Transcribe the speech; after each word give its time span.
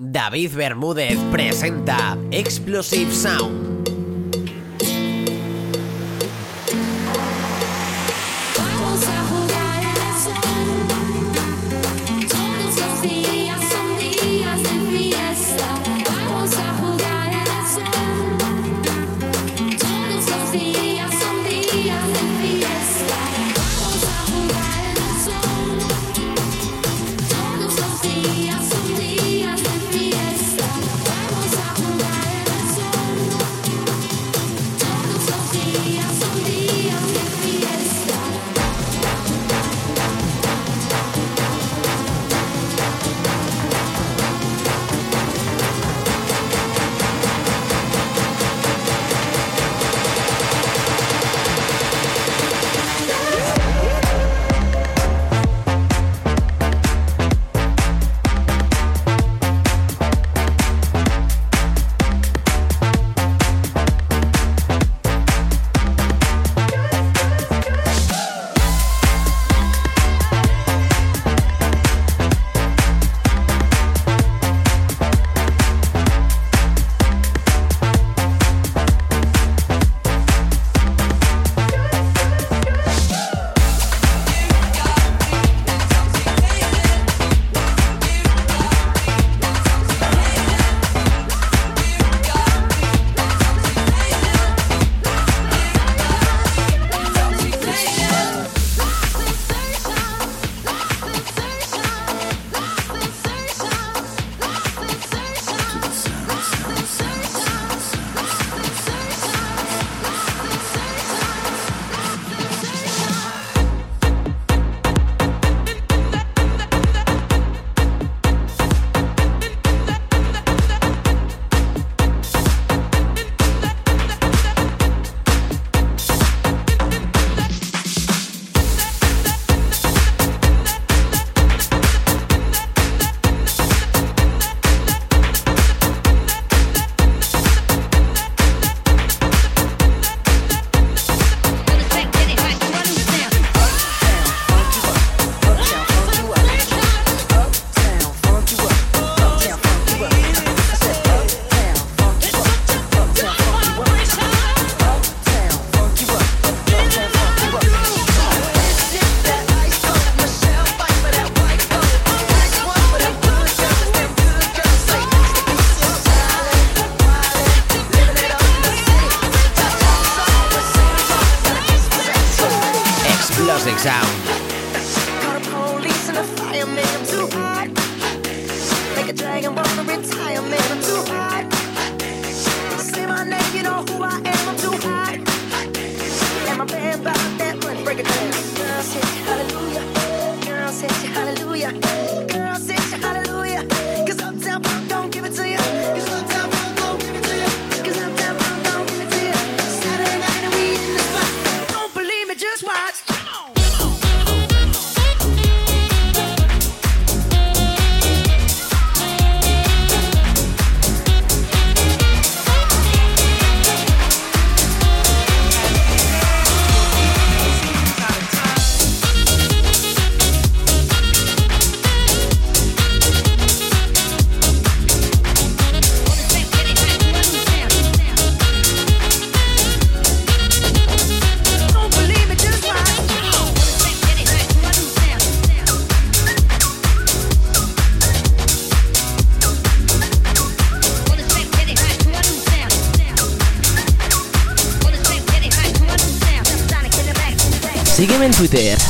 David 0.00 0.54
Bermúdez 0.54 1.18
presenta 1.32 2.16
Explosive 2.30 3.12
Sound. 3.12 3.67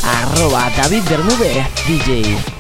Arroba 0.08 0.70
David 0.76 1.04
Bermúdez 1.08 1.66
DJ. 1.86 2.57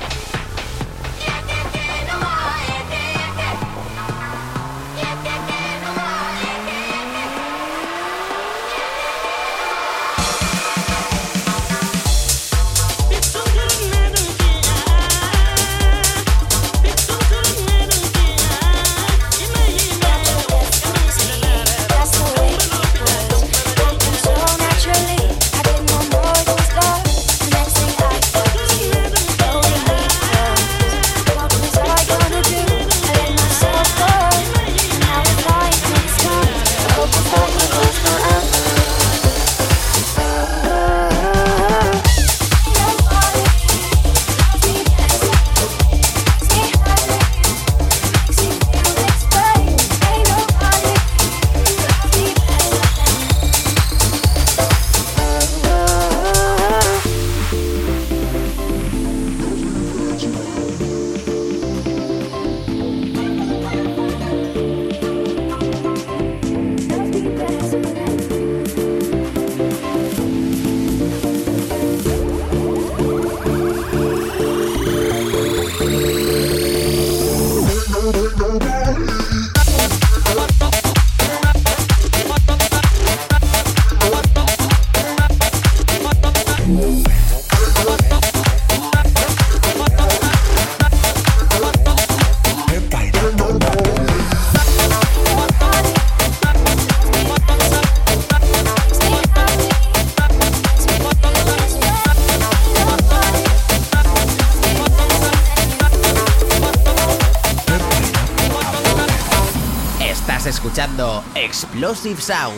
Explosive 111.36 112.22
Sound. 112.22 112.56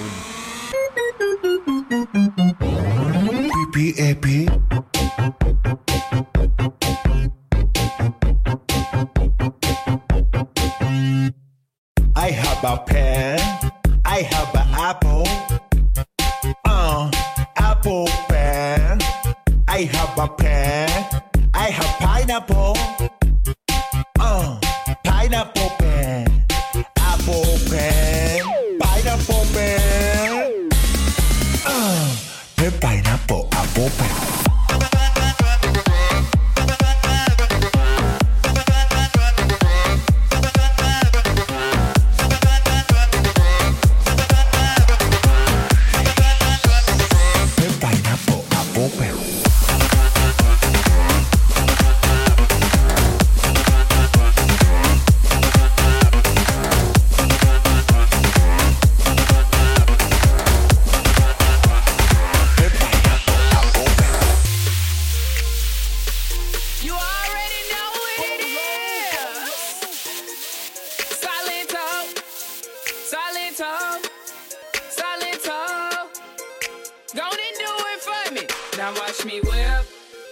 Now 78.80 78.94
watch 78.94 79.26
me 79.26 79.42
whip. 79.42 79.84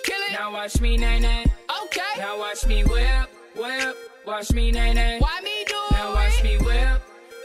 Kill 0.04 0.22
it. 0.22 0.32
Now 0.32 0.50
watch 0.50 0.80
me 0.80 0.96
nay 0.96 1.20
nay. 1.20 1.44
Okay. 1.84 2.00
Now 2.16 2.38
watch 2.38 2.66
me 2.66 2.82
whip, 2.82 3.28
whip. 3.54 3.94
Watch 4.26 4.52
me 4.54 4.70
nay 4.70 4.94
nay. 4.94 5.18
Why 5.18 5.38
me 5.44 5.64
do 5.66 5.74
it? 5.74 5.92
Now 5.92 6.14
watch 6.14 6.42
me 6.42 6.56
whip. 6.56 7.02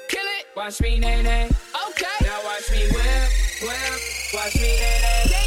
Kill 0.07 0.25
it. 0.25 0.45
Watch 0.55 0.79
me 0.79 1.00
nay 1.00 1.21
nay. 1.21 1.50
Okay. 1.89 2.05
Now 2.21 2.39
watch 2.45 2.71
me 2.71 2.83
whip, 2.83 3.29
whip. 3.63 4.00
Watch 4.33 4.55
me 4.55 4.61
nay 4.79 5.25
nay. 5.29 5.42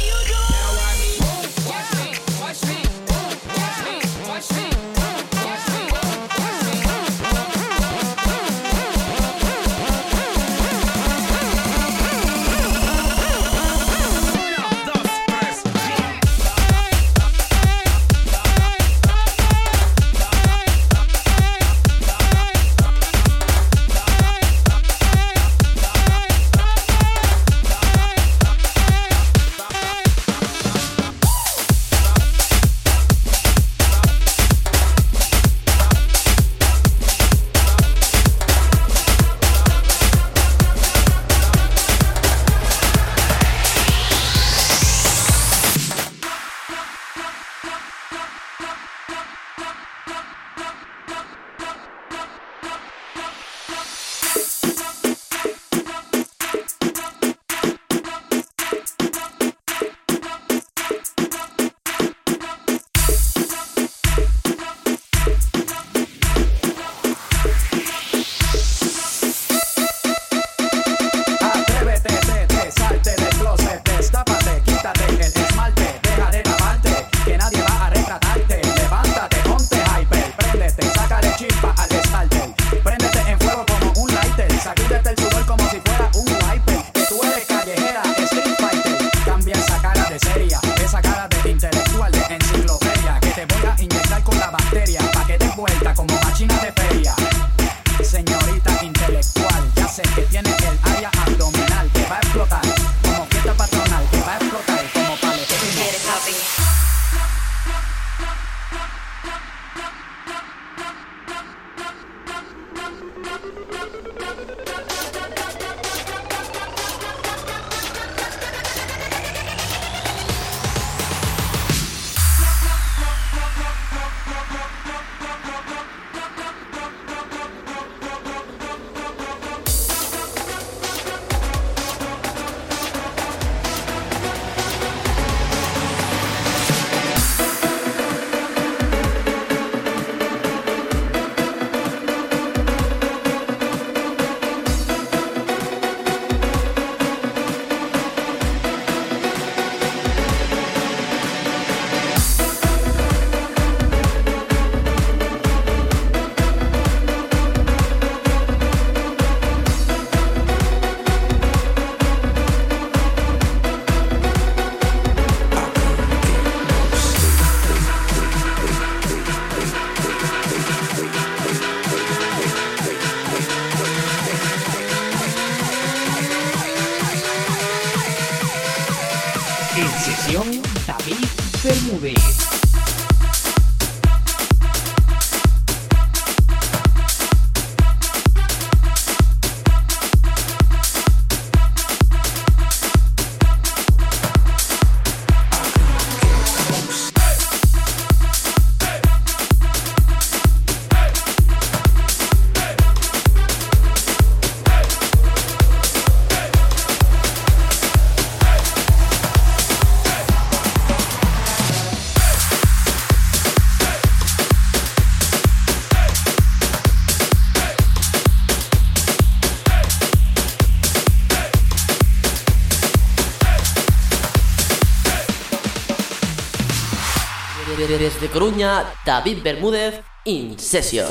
Desde 228.19 228.33
Coruña, 228.33 228.83
David 229.05 229.43
Bermúdez, 229.43 230.01
In 230.25 230.57
Session. 230.57 231.05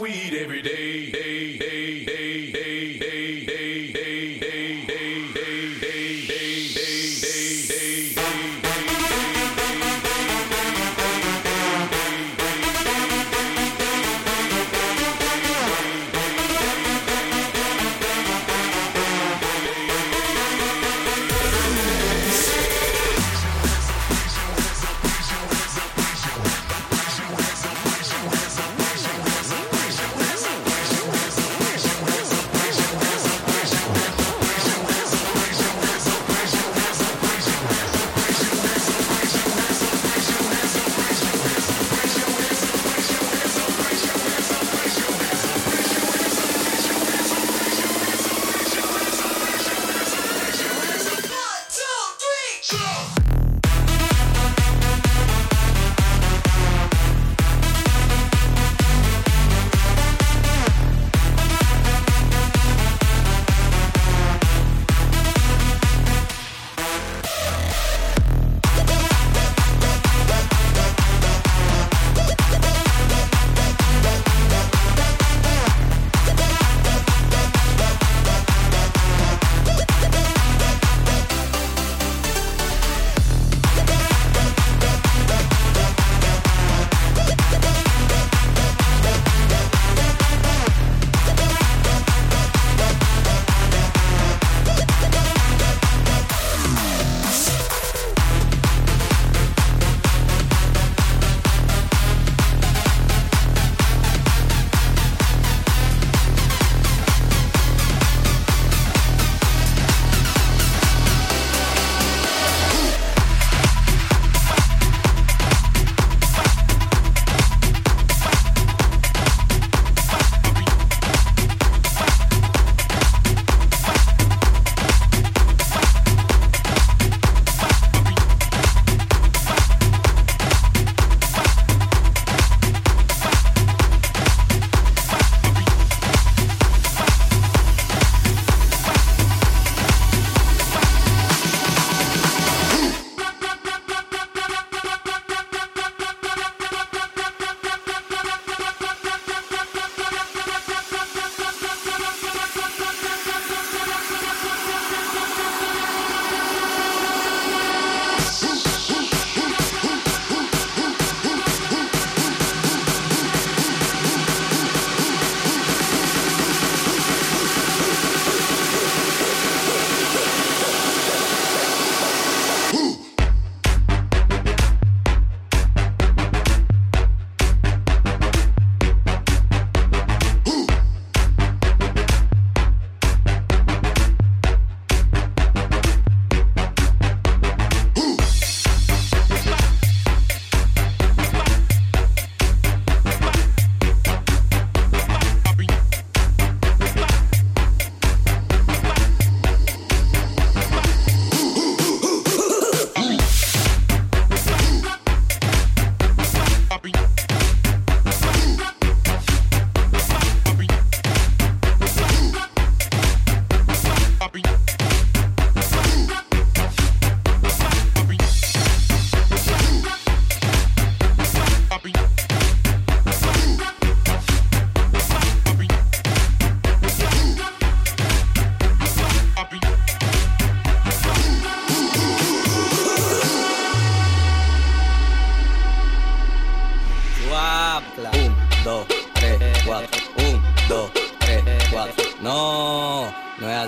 weed 0.00 0.32
every 0.32 0.62
day. 0.62 0.70
day, 0.70 0.89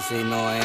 así 0.03 0.23
no 0.25 0.51
es. 0.53 0.65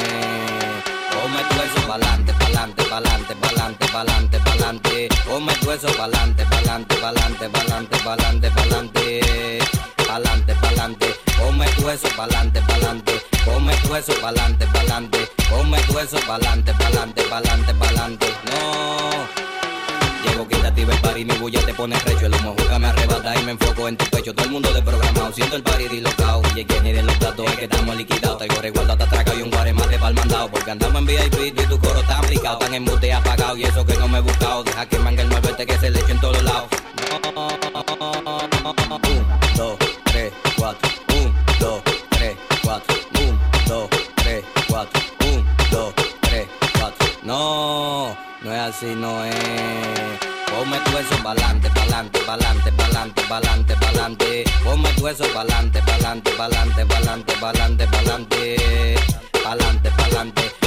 Come 1.14 1.42
tu 1.50 1.56
eso 1.62 1.88
pa'lante, 1.88 2.34
pa'lante, 2.34 2.84
pa'lante, 2.84 3.36
pa'lante, 3.36 3.88
pa'lante, 3.88 4.40
pa'lante. 4.40 5.10
Come 5.28 5.54
tu 5.62 5.72
eso 5.72 5.88
pa'lante, 5.98 6.46
pa'lante, 6.46 6.96
pa'lante, 6.96 7.50
pa'lante, 7.50 7.98
pa'lante, 8.06 8.50
pa'lante. 8.52 9.60
pa'lante, 10.08 10.54
pa'lante. 10.62 11.08
Come 11.38 11.66
tu 11.76 11.90
eso 11.90 12.10
pa'lante, 12.16 12.62
pa'lante. 12.62 13.14
Come 13.46 13.74
tu 13.84 13.96
eso 13.96 14.14
pa'lante, 14.22 14.66
pa'lante. 14.74 15.20
Come 15.50 15.80
tu 15.88 15.98
eso 16.00 16.20
pa'lante, 16.28 16.74
pa'lante, 16.74 17.22
pa'lante, 17.24 17.74
pa'lante. 17.74 18.28
No. 18.50 19.57
Llego 20.26 20.44
equitativa 20.44 20.94
el 20.94 21.02
party, 21.02 21.26
mi 21.26 21.38
bulla 21.38 21.60
te 21.66 21.74
pone 21.74 21.98
recho. 22.00 22.26
El 22.26 22.36
humo 22.36 22.56
juega 22.58 22.80
me 22.80 22.88
arrebata 22.88 23.40
y 23.40 23.44
me 23.44 23.52
enfoco 23.52 23.88
en 23.88 23.98
tu 23.98 24.06
pecho. 24.06 24.34
Todo 24.34 24.46
el 24.46 24.52
mundo 24.52 24.72
de 24.74 24.82
programado, 24.82 25.34
siento 25.34 25.56
el 25.56 25.64
party 25.64 25.88
dislocado. 25.88 26.42
Y 26.56 26.66
quien 26.66 26.84
de 26.84 27.04
los 27.04 27.20
datos 27.20 27.46
es 27.48 27.56
que 27.58 27.66
estamos 27.66 27.96
liquidados. 27.96 28.38
Traigo 28.38 28.62
resguardo, 28.62 28.98
te 28.98 29.04
atraca 29.04 29.36
y 29.36 29.42
un 29.42 29.50
guaremate 29.52 30.00
pa'l 30.00 30.14
mandado. 30.14 30.50
Porque 30.50 30.72
andamos 30.72 31.00
en 31.00 31.06
VIP 31.06 31.60
y 31.60 31.68
tu 31.68 31.80
coro 31.80 32.00
está 32.00 32.20
aplicado. 32.20 32.58
Tan 32.60 32.74
en 32.74 32.84
mute 32.84 33.14
apagado 33.14 33.58
y 33.58 33.64
eso 33.64 33.86
que 33.86 33.96
no 33.98 34.08
me 34.08 34.18
he 34.20 34.22
buscado. 34.22 34.64
Deja 34.64 34.86
que 34.86 35.00
mangue 35.00 35.22
el 35.22 35.28
muévete 35.30 35.66
que 35.66 35.78
se 35.78 35.90
le 35.90 36.00
eche 36.00 36.12
en 36.12 36.20
todos 36.20 36.44
lados. 36.44 36.70
Un, 39.08 39.26
dos, 39.56 39.78
tres, 40.06 40.32
cuatro. 40.58 40.90
Un, 41.14 41.34
dos, 41.60 41.82
tres, 42.10 42.36
cuatro. 42.64 42.96
Un, 43.20 43.40
dos, 43.68 43.90
tres, 44.16 44.44
cuatro. 44.68 45.02
Un, 45.26 45.46
dos, 45.72 45.94
tres, 46.22 46.48
cuatro. 46.80 47.08
No, 47.24 47.77
no 48.48 48.54
es 48.54 48.60
así, 48.60 48.96
no 48.96 49.26
es. 49.26 49.36
Ponme 50.50 50.80
tu 50.80 50.98
eso 50.98 51.22
pa'lante, 51.22 51.70
pa'lante, 51.70 52.20
pa'lante, 52.22 52.72
pa'lante, 52.72 53.22
pa'lante, 53.28 53.76
pa'lante. 53.76 54.44
Ponme 54.64 54.90
tu 54.94 55.08
eso 55.08 55.26
pa'lante, 55.34 55.82
pa'lante, 55.82 56.32
pa'lante, 56.32 56.86
pa'lante, 56.86 57.34
pa'lante, 57.36 57.88
pa'lante. 57.88 58.96
Pa'lante, 59.44 59.92
pa'lante. 59.98 60.67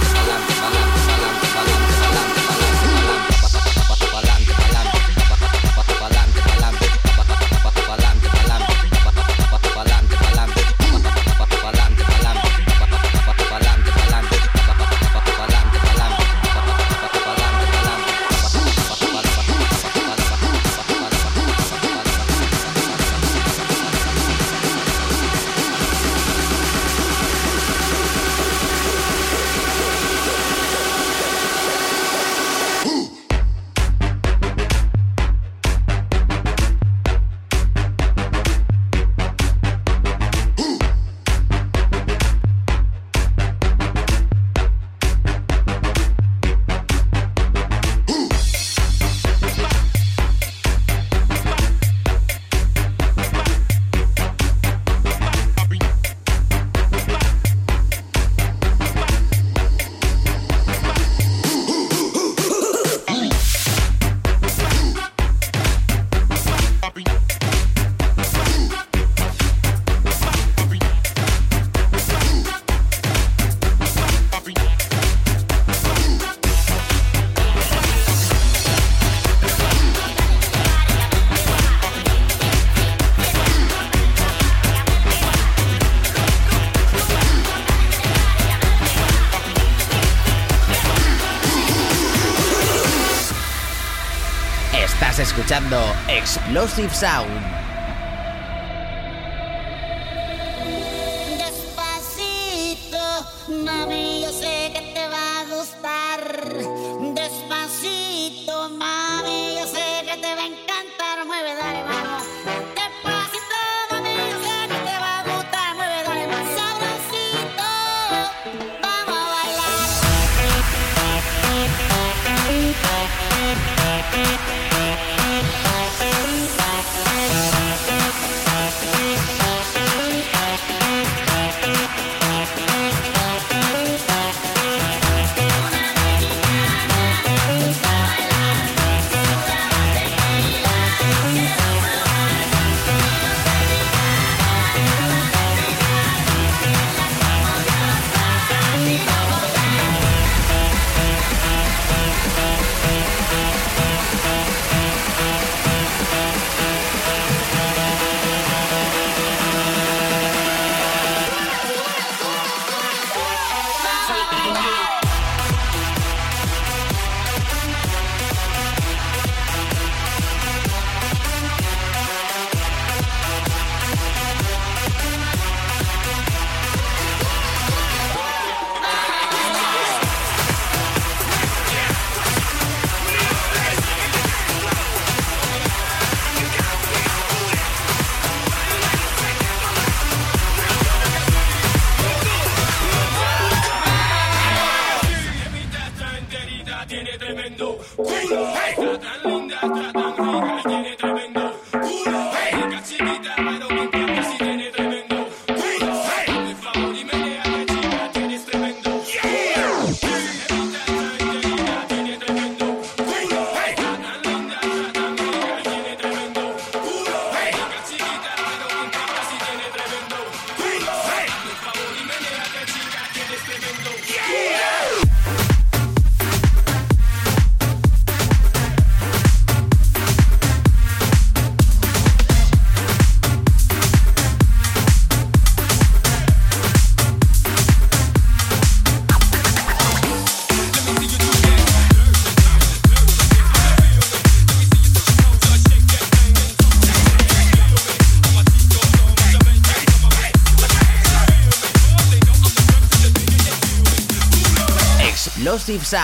Estás 95.11 95.27
escuchando 95.27 95.77
Explosive 96.07 96.89
Sound. 96.95 97.60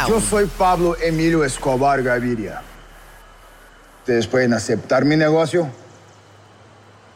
Yo 0.08 0.21
soy 0.21 0.45
Pablo 0.45 0.95
Emilio 1.01 1.43
Escobar 1.43 2.01
Gaviria. 2.01 2.62
Ustedes 3.99 4.25
pueden 4.25 4.53
aceptar 4.53 5.03
mi 5.03 5.17
negocio 5.17 5.67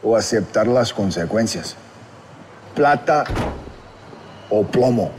o 0.03 0.17
aceptar 0.17 0.67
las 0.67 0.91
consecuencias. 0.91 1.75
Plata 2.75 3.23
o 4.49 4.65
plomo. 4.65 5.11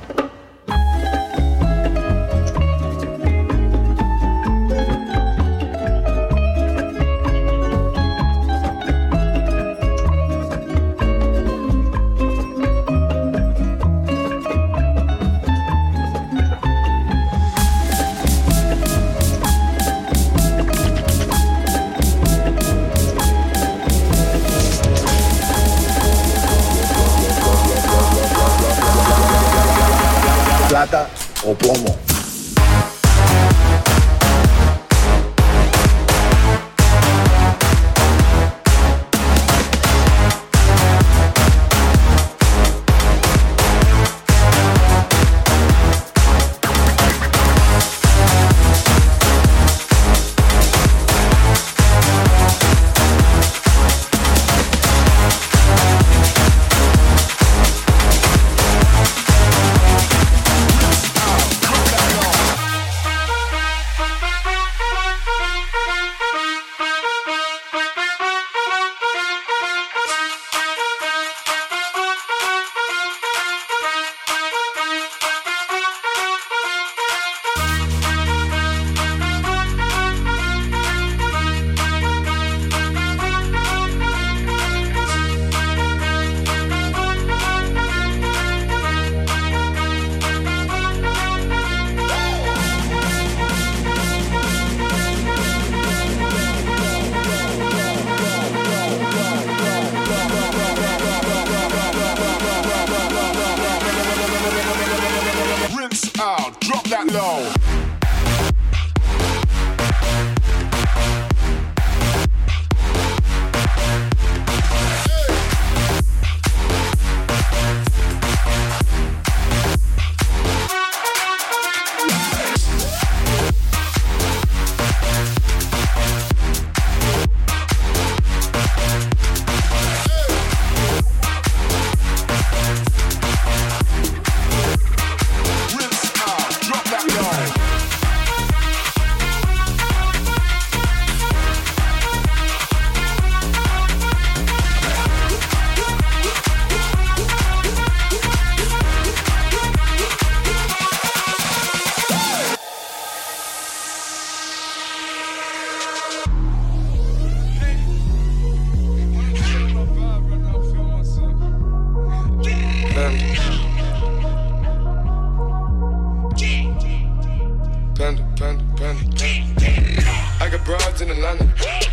In 171.03 171.11
Atlanta. 171.11 171.45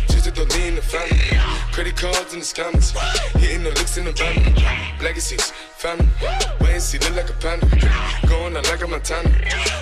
Just 0.08 0.24
to 0.24 0.30
the 0.30 0.44
lean 0.56 0.76
the 0.76 0.82
family. 0.82 1.18
Credit 1.72 1.96
cards 1.96 2.32
and 2.32 2.42
the 2.42 2.46
scammers. 2.46 2.94
Hitting 3.38 3.64
the 3.64 3.70
licks 3.70 3.98
in 3.98 4.04
the 4.04 4.12
van. 4.12 4.38
Legacies, 5.02 5.50
family. 5.76 6.06
Wait 6.60 6.80
see, 6.80 6.98
look 6.98 7.16
like 7.16 7.30
a 7.30 7.34
panda. 7.34 7.66
Going 8.26 8.56
out 8.56 8.66
like 8.70 8.82
a 8.82 8.86
Montana. 8.86 9.28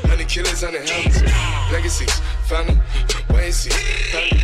Honey 0.09 0.25
killers 0.25 0.65
on 0.65 0.73
the 0.73 0.81
helmets. 0.81 1.23
Legacies, 1.73 2.21
family. 2.49 2.81
Wait 3.31 3.53
see, 3.53 3.71
family. 4.11 4.41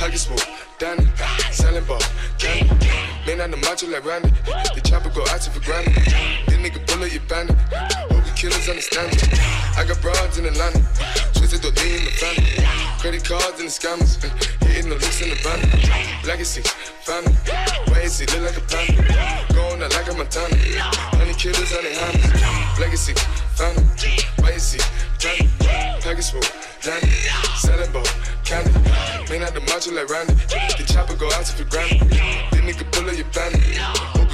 Pockets 0.00 0.24
full, 0.24 0.38
Danny. 0.78 1.06
Selling 1.50 1.84
ball, 1.84 2.00
candy. 2.38 2.88
Man 3.26 3.40
on 3.40 3.50
the 3.50 3.56
macho 3.58 3.86
like 3.88 4.04
Randy. 4.04 4.30
The 4.74 4.80
chopper 4.82 5.10
go 5.10 5.22
out 5.28 5.44
for 5.44 5.60
granted. 5.60 5.94
This 6.46 6.58
nigga 6.58 6.80
bullet, 6.86 7.12
you 7.12 7.20
bandit. 7.28 7.56
Killers 8.42 8.68
understand 8.68 9.14
it. 9.14 9.38
I 9.78 9.86
got 9.86 10.02
broads 10.02 10.36
in 10.36 10.46
Atlanta. 10.46 10.82
Twisted 11.30 11.62
the 11.62 11.70
lean 11.78 11.94
in 11.94 12.04
the 12.06 12.10
family. 12.10 12.58
Credit 12.98 13.22
cards 13.22 13.62
and 13.62 13.70
the 13.70 13.74
scammers. 13.78 14.18
Hitting 14.66 14.90
the 14.90 14.96
licks 14.98 15.22
in 15.22 15.30
the 15.30 15.38
van. 15.46 15.62
Legacy, 16.26 16.66
family. 17.06 17.30
And 18.02 18.10
see, 18.10 18.26
look 18.34 18.42
like 18.42 18.58
a 18.58 18.66
panda. 18.66 18.98
Going 19.54 19.78
out 19.78 19.94
like 19.94 20.10
a 20.10 20.14
Montana. 20.18 20.58
Honey 21.14 21.38
killers 21.38 21.70
on 21.70 21.86
their 21.86 21.94
hands. 21.94 22.82
Legacy, 22.82 23.14
family. 23.54 23.86
And 24.42 24.58
see, 24.58 24.82
family. 25.22 25.46
Package 26.02 26.34
full, 26.34 26.42
Danny. 26.82 27.14
Selling 27.62 27.92
ball, 27.94 28.02
candy. 28.42 28.74
Man 29.30 29.46
out 29.46 29.54
the 29.54 29.62
macho 29.70 29.94
like 29.94 30.10
Randy. 30.10 30.34
The 30.34 30.82
chopper 30.90 31.14
go 31.14 31.30
out 31.30 31.46
to 31.46 31.62
for 31.62 31.70
granted. 31.70 32.10
This 32.10 32.58
nigga 32.58 32.90
bullet, 32.90 33.14
you 33.14 33.24
bandit. 33.30 34.31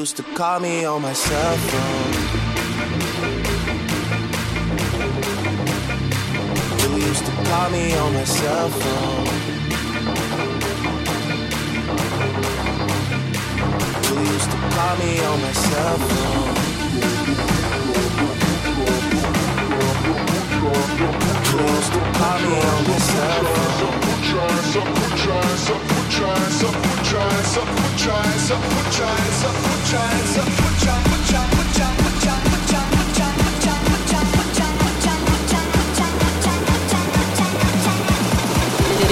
used 0.00 0.16
to 0.16 0.22
call 0.22 0.58
me 0.60 0.86
on 0.86 1.02
my 1.02 1.12
cell 1.12 1.56
phone. 1.68 2.12
You 6.80 6.90
used 7.06 7.26
to 7.26 7.32
call 7.48 7.68
me 7.68 7.94
on 8.02 8.14
my 8.14 8.24
cell 8.24 8.70
phone. 8.80 9.26
You 14.06 14.16
used 14.32 14.50
to 14.50 14.58
call 14.74 14.94
me 15.02 15.10
on 15.30 15.38
my 15.42 15.52
cell 15.66 15.98
phone. 16.08 16.54
You 21.50 21.60
used 21.76 21.92
to 21.92 22.00
call 22.18 22.38
me 22.44 22.54
on 22.72 22.80
my 22.88 22.98
cell 23.10 23.44
phone. 23.44 24.09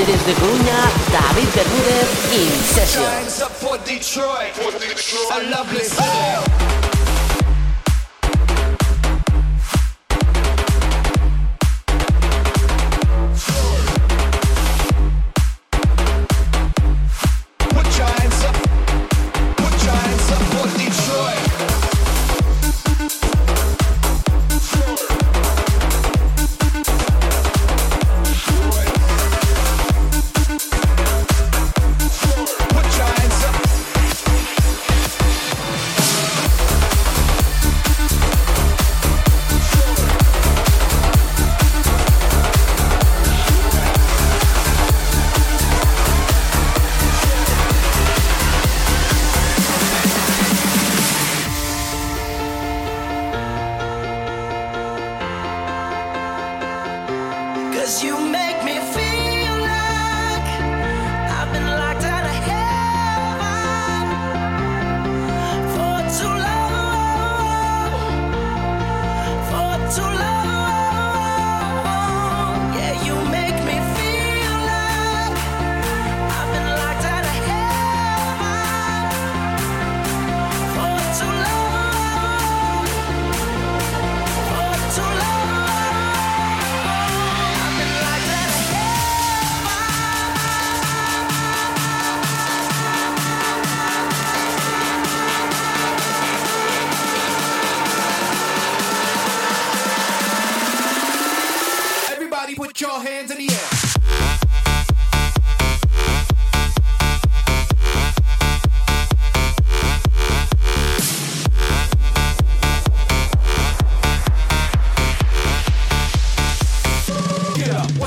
Desde 0.08 0.32
Coruña, 0.40 0.90
David 1.12 1.48
Bermúdez 1.54 2.08
in 2.32 2.48
session. 2.64 3.04
For 3.60 3.76
Detroit, 3.84 4.52
for 4.54 4.72
Detroit. 4.72 5.30
I 5.30 5.50
love 5.50 5.68
this. 5.70 6.77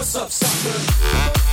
What's 0.01 0.15
up, 0.15 0.31
sucker? 0.31 1.50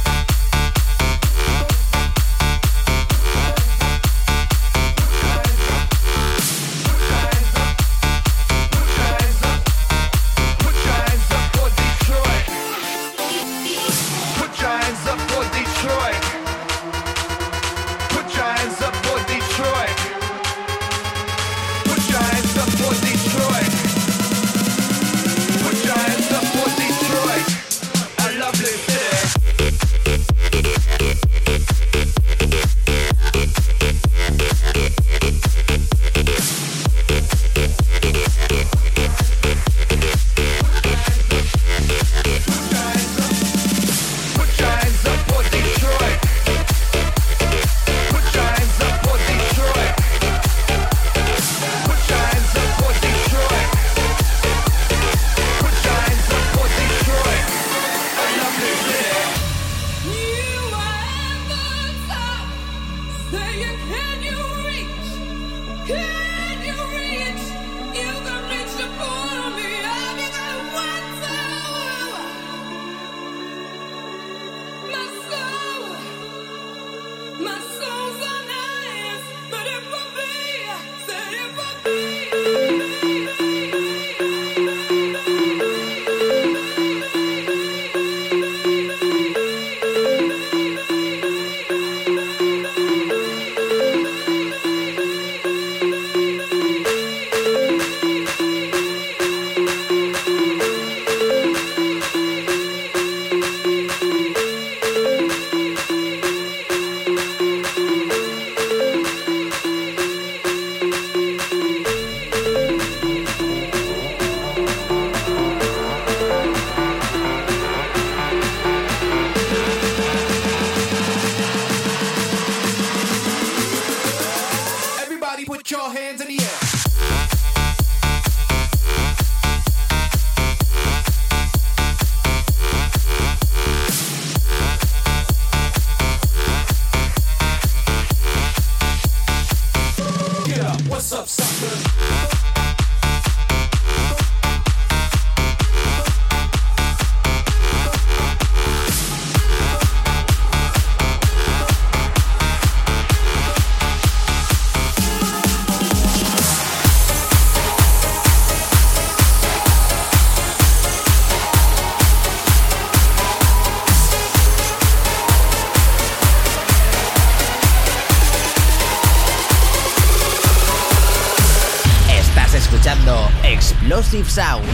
Explosive 173.45 174.31
Sound. 174.31 174.65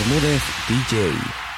Bermúdez, 0.00 0.42
DJ. 0.66 1.49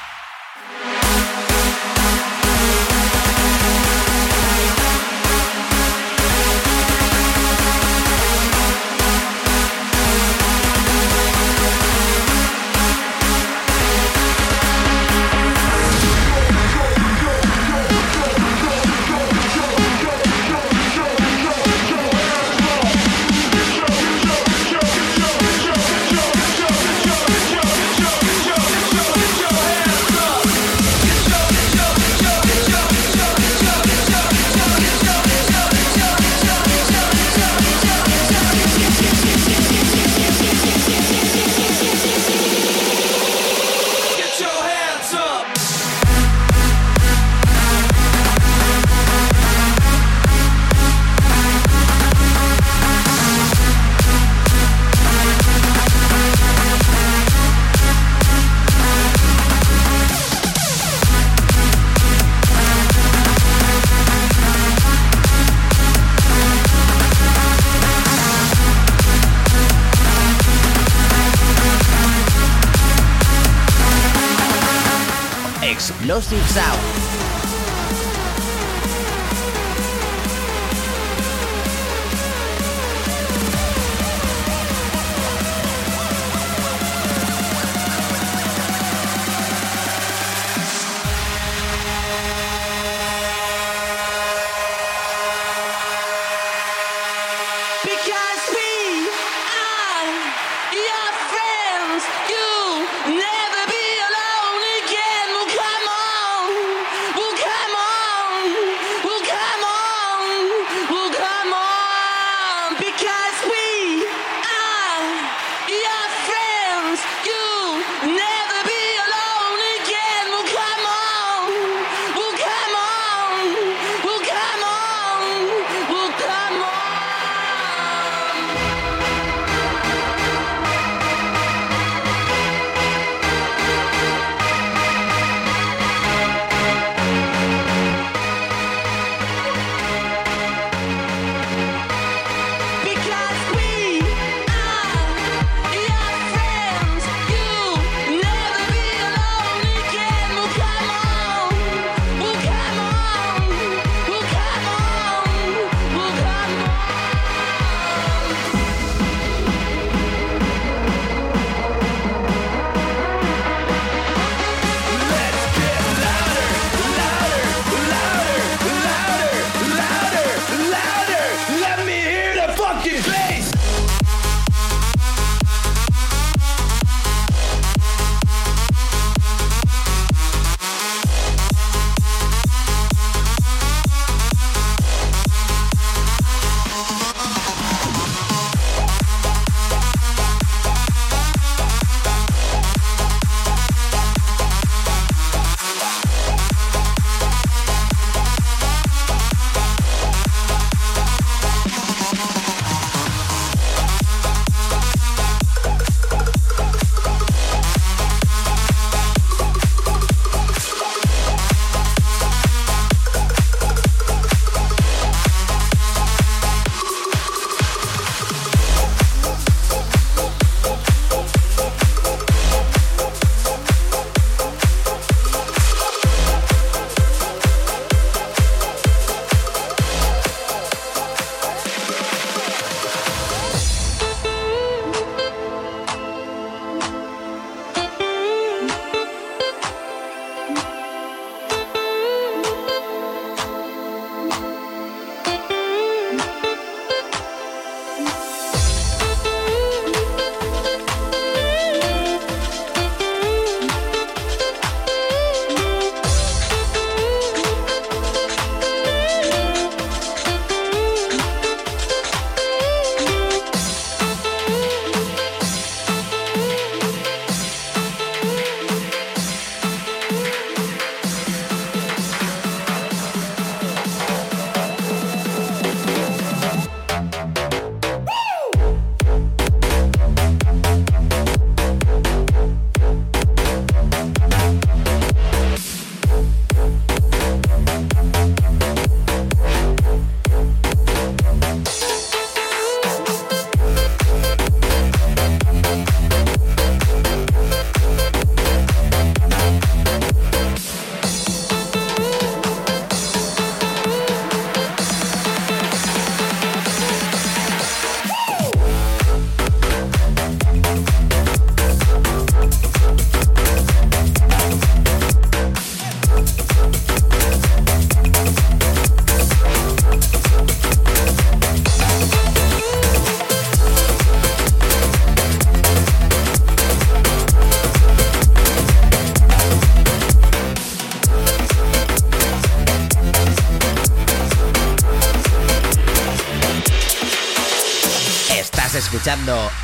Explosive 76.32 76.50
Sound. 76.50 76.91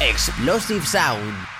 Explosive 0.03 0.87
Sound. 0.87 1.58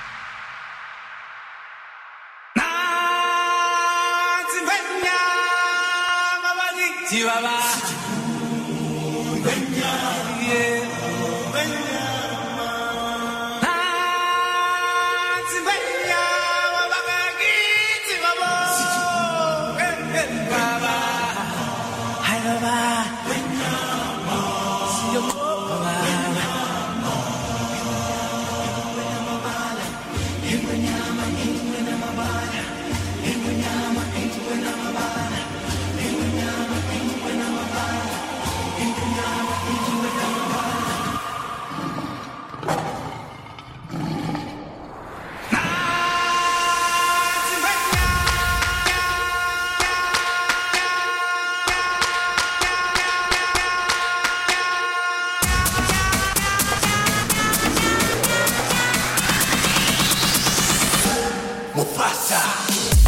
Stop. 62.21 63.08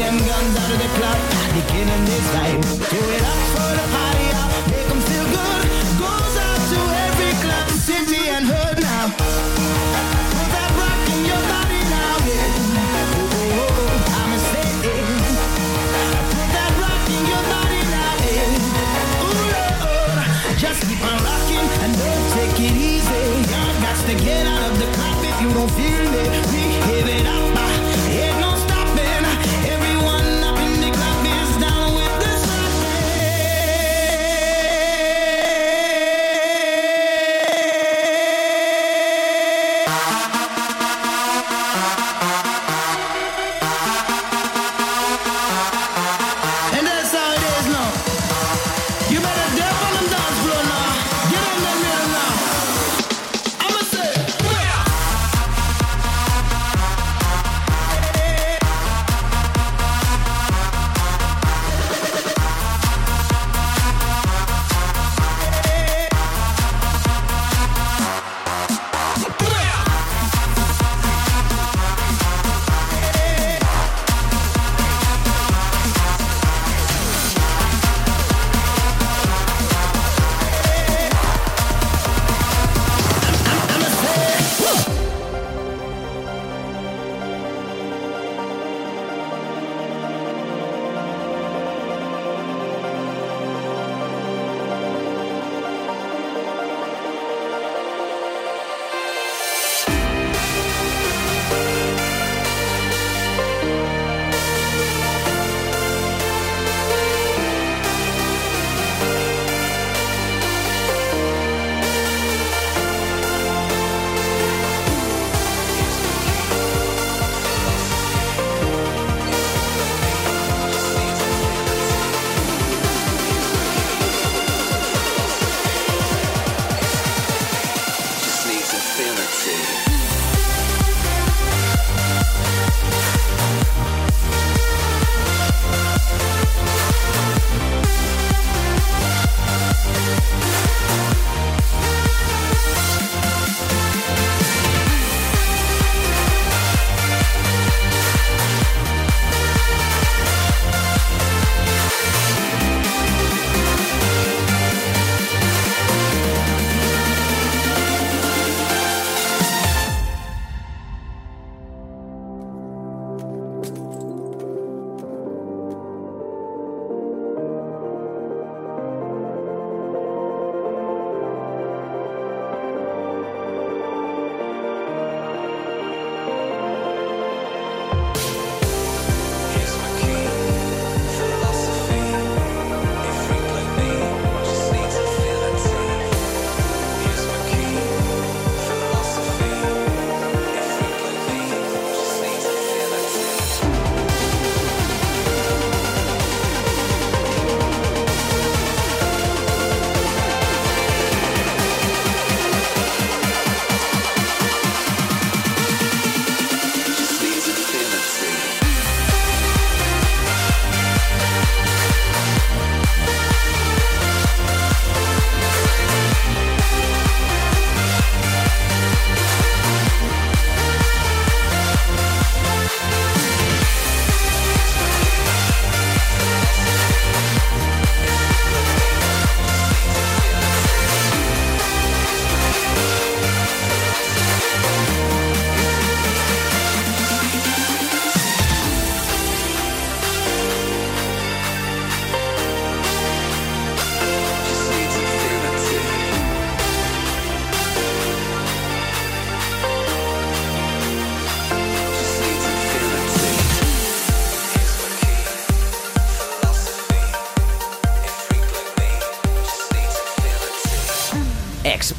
them 0.00 0.16
guns 0.16 0.56
out 0.56 0.72
of 0.72 0.78
the 0.80 0.88
beginning 1.52 2.04
this. 2.08 2.26
Do 2.88 3.00
it 3.16 3.22
up 3.32 3.40
for 3.52 3.70
the 3.76 3.86
party, 3.92 4.26
up, 4.40 4.50
make 4.72 4.88
them 4.88 5.00
feel 5.08 5.26
good. 5.28 5.62
Goes 6.00 6.36
out 6.40 6.60
to 6.72 6.80
every 7.04 7.32
club, 7.44 7.68
city 7.84 8.32
and 8.32 8.44
hood 8.48 8.80
now. 8.80 9.12
Put 9.12 10.48
that 10.56 10.70
rock 10.80 11.04
in 11.12 11.20
your 11.28 11.42
body 11.52 11.80
now, 11.92 12.12
yeah. 12.24 12.48
Oh, 13.12 13.28
oh, 13.28 13.60
oh, 13.60 14.16
I'm 14.20 14.32
a. 14.32 14.40
Put 16.32 16.48
that 16.56 16.72
rock 16.80 17.04
in 17.16 17.22
your 17.32 17.44
body 17.52 17.80
now, 17.92 18.12
yeah. 18.24 18.56
Lord. 19.20 19.52
Oh, 19.60 19.84
oh. 19.84 20.56
Just 20.56 20.80
keep 20.88 21.02
on 21.04 21.18
rocking 21.28 21.66
and 21.84 21.92
don't 22.00 22.26
take 22.40 22.56
it 22.56 22.72
easy. 22.72 23.24
Got 23.84 24.00
to 24.08 24.14
get 24.16 24.48
out 24.48 24.64
of 24.64 24.74
the 24.80 24.88
club 24.96 25.18
if 25.28 25.36
you 25.44 25.50
don't 25.52 25.72
feel 25.76 26.08
it. 26.24 26.30
We 26.56 26.62
give 26.88 27.08
it 27.20 27.26
up. 27.26 27.59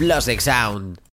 Explosive 0.01 0.41
Sound. 0.41 1.01